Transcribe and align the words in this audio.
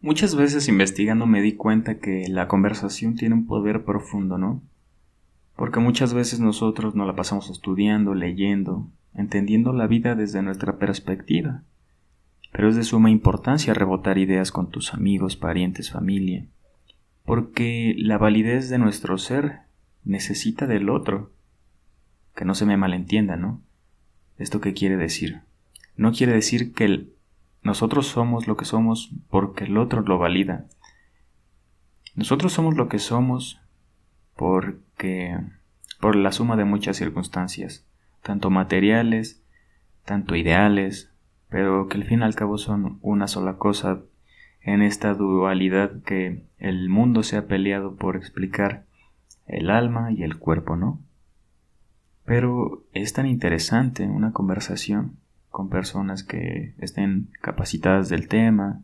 Muchas 0.00 0.36
veces 0.36 0.68
investigando 0.68 1.26
me 1.26 1.42
di 1.42 1.54
cuenta 1.54 1.98
que 1.98 2.28
la 2.28 2.46
conversación 2.46 3.16
tiene 3.16 3.34
un 3.34 3.46
poder 3.46 3.84
profundo, 3.84 4.38
¿no? 4.38 4.62
Porque 5.56 5.80
muchas 5.80 6.14
veces 6.14 6.38
nosotros 6.38 6.94
nos 6.94 7.08
la 7.08 7.16
pasamos 7.16 7.50
estudiando, 7.50 8.14
leyendo, 8.14 8.86
entendiendo 9.14 9.72
la 9.72 9.88
vida 9.88 10.14
desde 10.14 10.40
nuestra 10.40 10.78
perspectiva. 10.78 11.62
Pero 12.52 12.68
es 12.68 12.76
de 12.76 12.84
suma 12.84 13.10
importancia 13.10 13.74
rebotar 13.74 14.18
ideas 14.18 14.52
con 14.52 14.70
tus 14.70 14.94
amigos, 14.94 15.36
parientes, 15.36 15.90
familia, 15.90 16.46
porque 17.24 17.94
la 17.98 18.18
validez 18.18 18.70
de 18.70 18.78
nuestro 18.78 19.18
ser 19.18 19.62
necesita 20.04 20.68
del 20.68 20.90
otro. 20.90 21.32
Que 22.36 22.44
no 22.44 22.54
se 22.54 22.66
me 22.66 22.76
malentienda, 22.76 23.36
¿no? 23.36 23.60
¿Esto 24.38 24.60
qué 24.60 24.74
quiere 24.74 24.96
decir? 24.96 25.40
No 25.96 26.12
quiere 26.12 26.32
decir 26.32 26.72
que 26.72 26.84
el 26.84 27.12
nosotros 27.62 28.06
somos 28.06 28.46
lo 28.46 28.56
que 28.56 28.64
somos 28.64 29.10
porque 29.28 29.64
el 29.64 29.76
otro 29.78 30.02
lo 30.02 30.18
valida. 30.18 30.66
Nosotros 32.14 32.52
somos 32.52 32.76
lo 32.76 32.88
que 32.88 32.98
somos 32.98 33.60
porque 34.36 35.36
por 36.00 36.16
la 36.16 36.32
suma 36.32 36.56
de 36.56 36.64
muchas 36.64 36.96
circunstancias, 36.96 37.86
tanto 38.22 38.50
materiales, 38.50 39.42
tanto 40.04 40.36
ideales, 40.36 41.12
pero 41.48 41.88
que 41.88 41.96
al 41.96 42.04
fin 42.04 42.20
y 42.20 42.24
al 42.24 42.34
cabo 42.34 42.58
son 42.58 42.98
una 43.02 43.26
sola 43.26 43.56
cosa 43.56 44.00
en 44.60 44.82
esta 44.82 45.14
dualidad 45.14 46.02
que 46.02 46.44
el 46.58 46.88
mundo 46.88 47.22
se 47.22 47.36
ha 47.36 47.46
peleado 47.46 47.96
por 47.96 48.16
explicar 48.16 48.84
el 49.46 49.70
alma 49.70 50.12
y 50.12 50.22
el 50.22 50.38
cuerpo, 50.38 50.76
¿no? 50.76 51.00
Pero 52.24 52.84
es 52.92 53.12
tan 53.14 53.26
interesante 53.26 54.04
una 54.04 54.32
conversación 54.32 55.16
con 55.58 55.70
personas 55.70 56.22
que 56.22 56.72
estén 56.78 57.30
capacitadas 57.40 58.08
del 58.08 58.28
tema, 58.28 58.80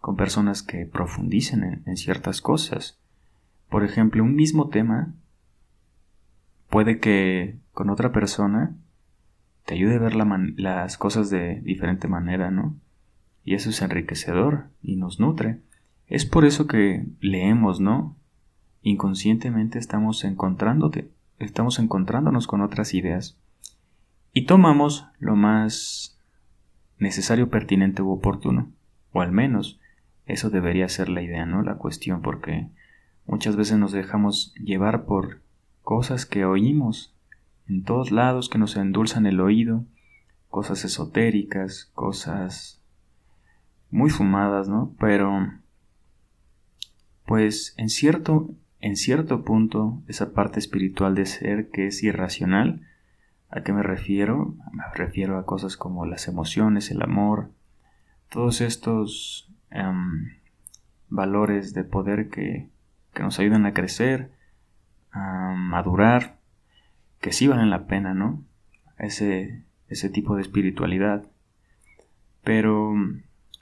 con 0.00 0.16
personas 0.16 0.62
que 0.62 0.84
profundicen 0.84 1.82
en, 1.86 1.96
ciertas 1.96 2.42
cosas. 2.42 2.98
Por 3.70 3.84
ejemplo, 3.84 4.22
un 4.22 4.34
mismo 4.34 4.68
tema 4.68 5.14
puede 6.68 6.98
que 6.98 7.56
con 7.72 7.88
otra 7.88 8.12
persona 8.12 8.76
te 9.64 9.72
ayude 9.72 9.94
a 9.94 9.98
ver 9.98 10.14
las 10.14 10.98
cosas 10.98 11.30
de 11.30 11.62
diferente 11.62 12.06
manera, 12.06 12.50
¿no? 12.50 12.76
Y 13.42 13.54
eso 13.54 13.70
es 13.70 13.80
enriquecedor 13.80 14.64
y 14.82 14.96
nos 14.96 15.20
nutre. 15.20 15.60
Es 16.06 16.26
por 16.26 16.44
eso 16.44 16.66
que 16.66 17.06
leemos, 17.22 17.80
¿no? 17.80 18.14
Inconscientemente 18.82 19.78
estamos 19.78 20.22
encontrándote, 20.24 21.08
estamos 21.38 21.78
encontrándonos 21.78 22.46
con 22.46 22.60
otras 22.60 22.92
ideas 22.92 23.38
y 24.32 24.46
tomamos 24.46 25.06
lo 25.18 25.36
más 25.36 26.18
necesario, 26.98 27.48
pertinente 27.50 28.02
u 28.02 28.10
oportuno, 28.10 28.70
o 29.12 29.22
al 29.22 29.32
menos 29.32 29.80
eso 30.26 30.50
debería 30.50 30.88
ser 30.88 31.08
la 31.08 31.22
idea, 31.22 31.46
¿no? 31.46 31.62
La 31.62 31.76
cuestión, 31.76 32.22
porque 32.22 32.68
muchas 33.26 33.56
veces 33.56 33.78
nos 33.78 33.92
dejamos 33.92 34.54
llevar 34.54 35.04
por 35.04 35.40
cosas 35.82 36.26
que 36.26 36.44
oímos 36.44 37.14
en 37.68 37.84
todos 37.84 38.10
lados 38.10 38.48
que 38.48 38.58
nos 38.58 38.76
endulzan 38.76 39.26
el 39.26 39.40
oído, 39.40 39.84
cosas 40.48 40.84
esotéricas, 40.84 41.90
cosas 41.94 42.80
muy 43.90 44.10
fumadas, 44.10 44.68
¿no? 44.68 44.94
Pero 44.98 45.52
pues 47.26 47.74
en 47.76 47.88
cierto 47.88 48.50
en 48.80 48.96
cierto 48.96 49.44
punto 49.44 50.02
esa 50.08 50.32
parte 50.32 50.58
espiritual 50.58 51.14
de 51.14 51.26
ser 51.26 51.70
que 51.70 51.86
es 51.86 52.02
irracional 52.02 52.80
¿A 53.50 53.62
qué 53.62 53.72
me 53.72 53.82
refiero? 53.82 54.54
Me 54.72 54.84
refiero 54.94 55.36
a 55.36 55.44
cosas 55.44 55.76
como 55.76 56.06
las 56.06 56.28
emociones, 56.28 56.90
el 56.92 57.02
amor, 57.02 57.50
todos 58.28 58.60
estos 58.60 59.50
em, 59.70 60.36
valores 61.08 61.74
de 61.74 61.82
poder 61.82 62.28
que, 62.28 62.68
que, 63.12 63.22
nos 63.24 63.40
ayudan 63.40 63.66
a 63.66 63.74
crecer, 63.74 64.30
a 65.10 65.54
madurar, 65.56 66.38
que 67.20 67.32
sí 67.32 67.48
valen 67.48 67.70
la 67.70 67.86
pena, 67.86 68.14
¿no? 68.14 68.44
Ese, 68.98 69.64
ese 69.88 70.10
tipo 70.10 70.36
de 70.36 70.42
espiritualidad. 70.42 71.24
Pero 72.44 72.94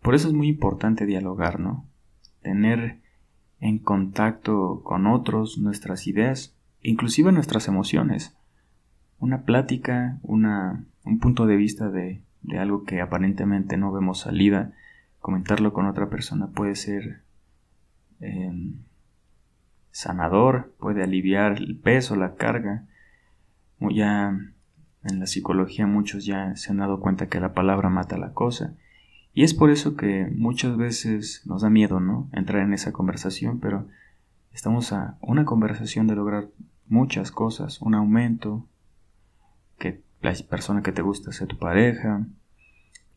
por 0.00 0.14
eso 0.14 0.28
es 0.28 0.34
muy 0.34 0.48
importante 0.48 1.06
dialogar, 1.06 1.58
¿no? 1.58 1.88
Tener 2.40 3.00
en 3.58 3.80
contacto 3.80 4.82
con 4.84 5.08
otros 5.08 5.58
nuestras 5.58 6.06
ideas, 6.06 6.56
inclusive 6.82 7.32
nuestras 7.32 7.66
emociones 7.66 8.36
una 9.22 9.44
plática, 9.44 10.18
una, 10.22 10.84
un 11.04 11.20
punto 11.20 11.46
de 11.46 11.54
vista 11.54 11.90
de, 11.90 12.22
de 12.42 12.58
algo 12.58 12.82
que 12.82 13.00
aparentemente 13.00 13.76
no 13.76 13.92
vemos 13.92 14.18
salida, 14.18 14.72
comentarlo 15.20 15.72
con 15.72 15.86
otra 15.86 16.10
persona 16.10 16.48
puede 16.48 16.74
ser 16.74 17.22
em, 18.18 18.74
sanador, 19.92 20.74
puede 20.80 21.04
aliviar 21.04 21.52
el 21.52 21.76
peso, 21.76 22.16
la 22.16 22.34
carga. 22.34 22.84
Ya 23.78 24.36
en 25.04 25.20
la 25.20 25.26
psicología 25.26 25.86
muchos 25.86 26.26
ya 26.26 26.56
se 26.56 26.72
han 26.72 26.78
dado 26.78 26.98
cuenta 26.98 27.28
que 27.28 27.38
la 27.38 27.54
palabra 27.54 27.90
mata 27.90 28.18
la 28.18 28.32
cosa. 28.32 28.74
Y 29.34 29.44
es 29.44 29.54
por 29.54 29.70
eso 29.70 29.96
que 29.96 30.26
muchas 30.34 30.76
veces 30.76 31.42
nos 31.46 31.62
da 31.62 31.70
miedo, 31.70 32.00
¿no? 32.00 32.28
Entrar 32.32 32.62
en 32.62 32.74
esa 32.74 32.92
conversación, 32.92 33.60
pero 33.60 33.86
estamos 34.52 34.92
a 34.92 35.16
una 35.20 35.44
conversación 35.44 36.08
de 36.08 36.16
lograr 36.16 36.48
muchas 36.88 37.30
cosas, 37.30 37.80
un 37.80 37.94
aumento, 37.94 38.66
la 40.22 40.32
persona 40.48 40.82
que 40.82 40.92
te 40.92 41.02
gusta 41.02 41.32
sea 41.32 41.46
tu 41.46 41.58
pareja, 41.58 42.26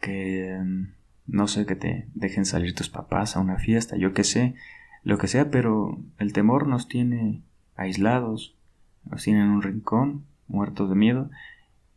que 0.00 0.58
mm, 0.62 0.92
no 1.26 1.48
sé, 1.48 1.66
que 1.66 1.76
te 1.76 2.08
dejen 2.14 2.44
salir 2.44 2.74
tus 2.74 2.88
papás 2.88 3.36
a 3.36 3.40
una 3.40 3.56
fiesta, 3.56 3.96
yo 3.96 4.12
qué 4.12 4.24
sé, 4.24 4.54
lo 5.02 5.18
que 5.18 5.28
sea, 5.28 5.50
pero 5.50 5.98
el 6.18 6.32
temor 6.32 6.66
nos 6.66 6.88
tiene 6.88 7.42
aislados, 7.76 8.56
nos 9.04 9.22
tiene 9.22 9.40
en 9.40 9.48
un 9.48 9.62
rincón, 9.62 10.24
muertos 10.48 10.90
de 10.90 10.96
miedo, 10.96 11.30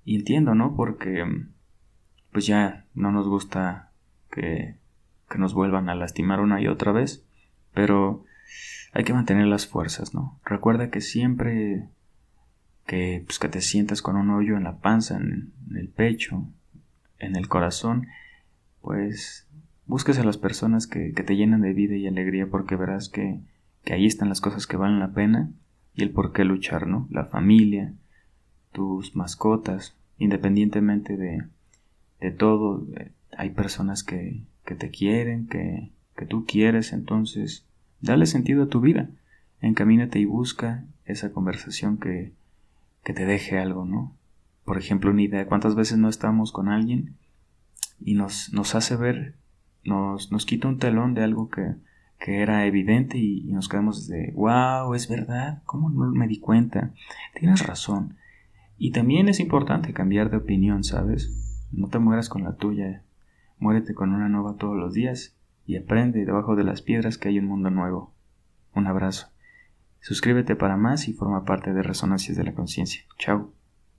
y 0.06 0.16
entiendo, 0.16 0.56
¿no? 0.56 0.76
Porque 0.76 1.26
mm, 1.26 1.50
pues 2.32 2.46
ya 2.46 2.86
no 2.94 3.12
nos 3.12 3.28
gusta 3.28 3.92
que, 4.32 4.78
que 5.30 5.38
nos 5.38 5.54
vuelvan 5.54 5.90
a 5.90 5.96
lastimar 5.96 6.40
una 6.40 6.62
y 6.62 6.68
otra 6.68 6.92
vez, 6.92 7.26
pero 7.74 8.24
hay 8.94 9.04
que 9.04 9.14
mantener 9.14 9.48
las 9.48 9.68
fuerzas, 9.68 10.14
¿no? 10.14 10.40
Recuerda 10.46 10.90
que 10.90 11.02
siempre 11.02 11.90
que, 12.86 13.24
pues, 13.26 13.40
que 13.40 13.50
te 13.50 13.62
sientas 13.62 14.02
con 14.02 14.16
un 14.16 14.30
hoyo 14.30 14.58
en 14.58 14.64
la 14.64 14.78
panza, 14.78 15.18
en, 15.18 15.54
el 15.76 15.90
pecho, 15.90 16.46
en 17.20 17.36
el 17.36 17.48
corazón, 17.48 18.08
pues 18.82 19.48
busques 19.86 20.20
a 20.20 20.24
las 20.24 20.38
personas 20.38 20.88
que, 20.88 21.14
que, 21.14 21.24
te 21.24 21.36
llenan 21.36 21.62
de 21.62 21.74
vida 21.74 21.96
y 21.96 22.08
alegría 22.08 22.48
porque 22.48 22.76
verás 22.76 23.10
que, 23.10 23.40
que 23.84 23.94
ahí 23.94 24.06
están 24.06 24.30
las 24.30 24.42
cosas 24.42 24.68
que 24.68 24.78
valen 24.78 25.00
la 25.00 25.14
pena 25.14 25.50
y 25.96 26.04
el 26.04 26.12
por 26.12 26.34
qué 26.34 26.44
luchar, 26.44 26.88
¿no? 26.88 27.08
La 27.10 27.26
familia, 27.26 27.94
tus 28.72 29.16
mascotas, 29.16 29.96
independientemente 30.18 31.18
de, 31.18 31.44
de 32.20 32.32
todo, 32.32 32.86
eh, 32.96 33.12
hay 33.38 33.52
personas 33.52 34.04
que, 34.04 34.42
que 34.66 34.76
te 34.76 34.90
quieren, 34.90 35.48
que, 35.48 35.92
que 36.16 36.26
tú 36.26 36.46
quieres, 36.46 36.94
entonces 36.94 37.66
dale 38.02 38.26
sentido 38.26 38.64
a 38.64 38.68
tu 38.68 38.82
vida, 38.82 39.10
encamínate 39.62 40.20
y 40.20 40.26
busca 40.26 40.84
esa 41.06 41.32
conversación 41.32 41.98
que, 41.98 42.32
que 43.04 43.14
te 43.14 43.26
deje 43.26 43.60
algo, 43.60 43.86
¿no? 43.86 44.16
Por 44.66 44.78
ejemplo, 44.78 45.12
una 45.12 45.22
idea, 45.22 45.48
¿cuántas 45.48 45.76
veces 45.76 45.98
no 45.98 46.10
estamos 46.10 46.52
con 46.52 46.70
alguien 46.70 47.16
y 48.00 48.16
nos, 48.16 48.54
nos 48.54 48.76
hace 48.76 48.96
ver, 48.96 49.36
nos, 49.84 50.32
nos 50.32 50.46
quita 50.46 50.68
un 50.68 50.80
telón 50.80 51.14
de 51.14 51.24
algo 51.24 51.50
que, 51.50 51.76
que 52.24 52.42
era 52.42 52.66
evidente 52.66 53.18
y, 53.18 53.44
nos 53.52 53.68
quedamos 53.68 54.08
de, 54.08 54.32
wow, 54.34 54.94
es 54.94 55.10
verdad, 55.10 55.62
¿cómo 55.66 55.90
no 55.90 56.10
me 56.12 56.28
di 56.28 56.40
cuenta? 56.40 56.94
Tienes 57.38 57.68
razón. 57.68 58.16
Y 58.78 58.92
también 58.92 59.28
es 59.28 59.42
importante 59.42 59.94
cambiar 59.94 60.30
de 60.30 60.38
opinión, 60.38 60.86
¿sabes? 60.86 61.68
No 61.74 61.90
te 61.90 62.00
mueras 62.00 62.30
con 62.30 62.44
la 62.44 62.56
tuya, 62.56 63.04
muérete 63.60 63.94
con 63.94 64.14
una 64.14 64.30
nueva 64.30 64.56
todos 64.56 64.78
los 64.78 64.94
días 64.94 65.36
y 65.66 65.76
aprende 65.76 66.26
debajo 66.26 66.56
de 66.56 66.64
las 66.64 66.82
piedras 66.82 67.18
que 67.18 67.28
hay 67.28 67.40
un 67.40 67.48
mundo 67.48 67.70
nuevo. 67.70 68.14
Un 68.74 68.88
abrazo. 68.88 69.33
Suscríbete 70.04 70.58
para 70.58 70.76
más 70.76 71.08
y 71.08 71.14
forma 71.14 71.46
parte 71.46 71.72
de 71.72 71.82
Resonancias 71.82 72.36
de 72.36 72.44
la 72.44 72.54
Conciencia. 72.54 73.04
Chao. 73.18 73.54